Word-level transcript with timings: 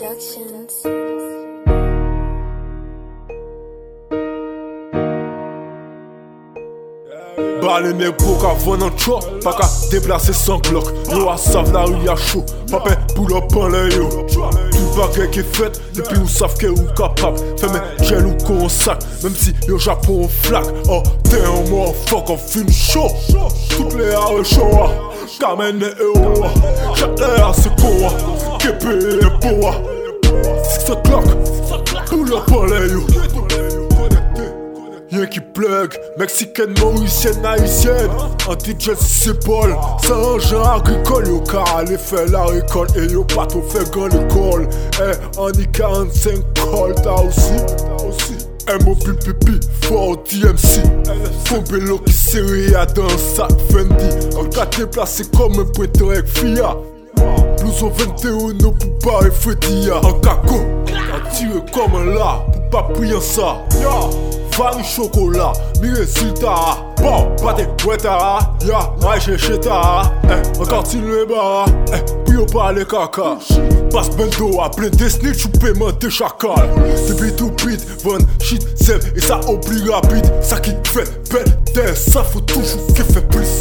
Productions. 0.00 0.80
Ba 7.60 7.80
le 7.84 7.90
nek 7.92 8.16
pou 8.16 8.38
ka 8.40 8.54
vwen 8.62 8.80
nan 8.80 8.94
chwa 8.96 9.18
Pa 9.44 9.52
ka 9.58 9.66
deplase 9.92 10.32
san 10.32 10.62
glok 10.64 10.88
Yo 11.12 11.26
a 11.28 11.36
sav 11.36 11.68
la 11.74 11.84
ya 12.06 12.14
chou 12.16 12.40
Pape 12.70 12.94
pou 13.12 13.28
la 13.28 13.42
pan 13.52 13.68
le 13.68 13.82
yo. 13.92 14.08
Tout 14.72 14.96
bagay 14.96 15.28
ki 15.36 15.44
fet 15.52 15.76
Depi 15.92 16.16
ou 16.16 16.30
sav 16.30 16.56
ke 16.56 16.72
ou 16.72 16.88
kapap. 16.96 17.36
Feme 17.60 17.84
gel 18.00 18.24
ou 18.30 18.48
kon 18.48 18.72
sak 18.72 19.04
Mem 19.20 19.36
si 19.36 19.52
yo 19.68 19.76
japon 19.76 20.24
flak. 20.40 20.72
Oh 20.88 21.02
damn 21.28 21.68
motherfucker 21.68 22.40
fin 22.40 22.72
show. 22.72 23.12
Tout 23.76 23.92
le 24.00 24.14
a 24.16 24.26
e 24.40 24.44
show 24.48 24.72
a 24.80 24.88
Kamen 25.36 25.84
ne 25.84 25.92
e 25.92 26.10
o 26.16 26.44
a. 26.48 26.52
Chak 26.96 27.20
le 27.20 27.32
a 27.44 27.52
se 27.52 27.76
ko 27.76 27.92
a 28.08 28.58
Kepe 28.64 28.96
e 28.96 29.32
po 29.44 29.89
a 30.90 30.96
Six 31.44 31.72
o'clock 31.72 32.08
Pou 32.08 32.24
la 32.24 32.40
pan 32.40 32.64
le 32.64 32.88
yo 32.88 33.06
Y'en 35.12 35.26
qui 35.26 35.40
plug, 35.40 35.92
mexicaine, 36.18 36.72
mauricienne, 36.78 37.44
haïtienne. 37.44 38.10
Anti-jet 38.46 38.96
c'est 38.96 39.44
Paul, 39.44 39.76
c'est 40.00 40.12
un 40.12 40.38
genre 40.38 40.68
agricole. 40.74 41.26
Yo 41.26 41.40
car 41.40 41.76
aller 41.76 41.98
faire 41.98 42.26
la 42.26 42.44
récolte. 42.44 42.96
Et 42.96 43.10
yo 43.10 43.24
pas 43.24 43.46
tout 43.46 43.62
fait 43.62 43.90
grand 43.90 44.06
l'école. 44.06 44.68
Eh, 45.00 45.38
en 45.38 45.50
y 45.50 45.66
45 45.72 46.34
col, 46.54 46.94
t'as 47.02 47.22
aussi, 47.22 47.50
t'as 47.76 48.04
aussi. 48.04 48.36
M.O.P. 48.68 49.12
pipi, 49.14 49.58
fort 49.82 50.16
DMC 50.18 50.84
Fon 51.44 51.60
bélo 51.68 51.98
qui 51.98 52.12
serré 52.12 52.72
à 52.76 52.86
dans 52.86 53.06
un 53.06 53.18
sac 53.18 53.50
Fendi. 53.72 54.36
En 54.36 54.44
cas 54.44 54.66
déplacé 54.66 55.24
comme 55.36 55.58
un 55.58 55.64
pointeur 55.64 56.10
avec 56.10 56.28
FIA. 56.28 56.76
Blouson 57.58 57.90
21 57.90 58.62
no 58.62 58.72
pou 58.72 58.88
ba 59.04 59.26
e 59.26 59.30
Freddy 59.30 59.88
ya 59.88 60.00
Tire 61.40 61.64
comme 61.72 61.94
un 61.94 62.14
la 62.14 62.44
Pou 62.52 62.60
pa 62.70 62.82
priyan 62.92 63.20
sa 63.24 63.54
Ya, 63.80 63.94
vari 64.58 64.84
chokola 64.84 65.54
Mi 65.80 65.88
rezultat 65.88 66.52
a 66.52 66.74
Bon, 67.00 67.30
pate 67.40 67.64
weta 67.86 68.12
a 68.12 68.34
Ya, 68.68 68.82
may 69.00 69.18
cheche 69.18 69.56
ta. 69.58 69.72
A 69.72 70.12
Eh, 70.28 70.42
an 70.60 70.66
continue 70.68 71.24
ba 71.24 71.64
a 71.64 71.64
Eh, 71.96 72.02
pou 72.26 72.34
yo 72.34 72.44
pale 72.52 72.84
kaka 72.84 73.38
Pas 73.90 74.10
bendo 74.18 74.60
a 74.60 74.68
plen 74.68 74.92
desni 75.00 75.32
choupe 75.32 75.72
man 75.80 75.96
de 75.98 76.10
chakal 76.10 76.68
Depi 77.08 77.32
tout 77.36 77.56
van 78.04 78.20
shit, 78.42 78.68
sev 78.76 79.00
E 79.16 79.20
sa 79.24 79.40
obli 79.48 79.80
rapide, 79.88 80.28
sa 80.44 80.60
ki 80.60 80.76
te 80.84 80.92
fe 80.98 81.08
bel 81.32 81.48
Den, 81.72 81.94
sa 81.96 82.22
faut 82.22 82.44
toujou 82.44 82.92
ke 82.92 83.08
fe 83.14 83.24
plis 83.32 83.56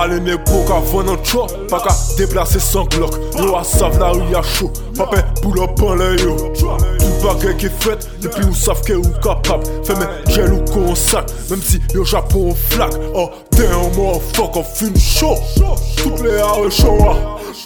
Ba 0.00 0.06
le 0.08 0.16
nek 0.24 0.46
pou 0.48 0.64
ka 0.64 0.78
vwen 0.88 1.10
nan 1.10 1.18
chwa 1.28 1.42
Pa 1.68 1.76
ka 1.84 1.92
deplase 2.16 2.56
san 2.64 2.86
glok 2.94 3.18
Yo 3.36 3.50
a 3.58 3.60
sav 3.68 3.98
la 4.00 4.14
ou 4.14 4.30
ya 4.32 4.40
chou 4.40 4.70
Pape 4.96 5.18
pou 5.42 5.52
la 5.52 5.66
pan 5.76 5.92
le 6.00 6.06
yo. 6.22 6.36
Tout 6.54 7.18
bagay 7.20 7.52
ki 7.60 7.68
fet 7.82 8.06
Depi 8.24 8.46
ou 8.46 8.56
sav 8.56 8.80
ke 8.86 8.96
ou 8.96 9.12
kapap 9.20 9.68
Feme 9.84 10.08
gel 10.30 10.54
ou 10.56 10.64
kon 10.72 10.96
sak 10.96 11.28
Mem 11.50 11.60
si 11.60 11.82
yo 11.92 12.06
japon 12.08 12.56
flak 12.70 12.96
Oh 13.12 13.28
damn 13.58 13.92
motherfucker 13.98 14.64
fin 14.72 14.96
show 14.96 15.36
Tout 16.00 16.24
le 16.24 16.38
a 16.40 16.56
e 16.64 16.72
show 16.72 16.96
a 17.04 17.14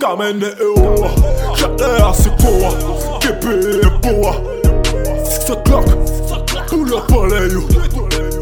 Kamen 0.00 0.42
ne 0.42 0.50
e 0.58 0.72
o 0.74 1.06
a 1.06 1.14
Chak 1.54 1.78
le 1.78 1.94
a 2.02 2.10
se 2.18 2.34
ko 2.42 2.56
a 2.66 2.74
Kepe 3.22 3.60
e 3.78 3.94
po 4.02 4.18
a 4.32 4.34
Six 5.22 5.54
o'clock. 5.54 5.86
Pou 6.66 6.82
la 6.82 7.06
pan 7.06 7.30
le 7.30 7.46
yo 7.54 8.33